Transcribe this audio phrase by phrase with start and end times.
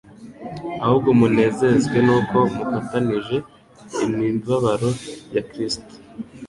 [0.83, 2.37] Ahubwo munezezwe n'uko
[2.71, 3.37] mufatanije
[4.05, 4.91] imibabaro
[5.35, 5.93] ya Kristo,